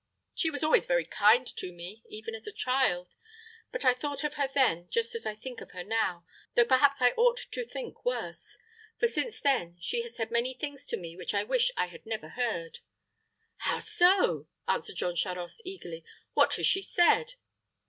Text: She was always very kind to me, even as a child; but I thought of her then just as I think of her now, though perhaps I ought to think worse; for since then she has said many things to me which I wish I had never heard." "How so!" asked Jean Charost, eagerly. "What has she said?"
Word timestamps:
She 0.33 0.49
was 0.49 0.63
always 0.63 0.87
very 0.87 1.05
kind 1.05 1.45
to 1.45 1.71
me, 1.71 2.01
even 2.09 2.33
as 2.33 2.47
a 2.47 2.51
child; 2.51 3.13
but 3.71 3.85
I 3.85 3.93
thought 3.93 4.23
of 4.23 4.33
her 4.33 4.49
then 4.51 4.87
just 4.89 5.13
as 5.13 5.27
I 5.27 5.35
think 5.35 5.61
of 5.61 5.73
her 5.73 5.83
now, 5.83 6.25
though 6.55 6.65
perhaps 6.65 7.03
I 7.03 7.11
ought 7.11 7.37
to 7.51 7.63
think 7.67 8.03
worse; 8.03 8.57
for 8.97 9.05
since 9.05 9.39
then 9.39 9.77
she 9.79 10.01
has 10.01 10.15
said 10.15 10.31
many 10.31 10.55
things 10.55 10.87
to 10.87 10.97
me 10.97 11.15
which 11.15 11.35
I 11.35 11.43
wish 11.43 11.69
I 11.77 11.85
had 11.85 12.07
never 12.07 12.29
heard." 12.29 12.79
"How 13.57 13.77
so!" 13.77 14.47
asked 14.67 14.91
Jean 14.95 15.15
Charost, 15.15 15.61
eagerly. 15.65 16.03
"What 16.33 16.55
has 16.55 16.65
she 16.65 16.81
said?" 16.81 17.35